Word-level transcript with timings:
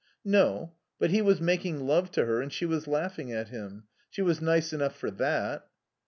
"No. 0.25 0.73
But 0.97 1.11
he 1.11 1.21
was 1.21 1.39
making 1.39 1.81
love 1.85 2.09
to 2.13 2.25
her, 2.25 2.41
and 2.41 2.51
she 2.51 2.65
was 2.65 2.87
laughing 2.87 3.31
at 3.31 3.49
him. 3.49 3.83
She 4.09 4.23
was 4.23 4.41
nice 4.41 4.73
enough 4.73 4.95
for 4.95 5.11
that." 5.11 5.67